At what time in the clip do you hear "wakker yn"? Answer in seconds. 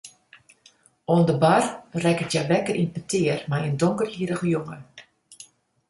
2.51-2.93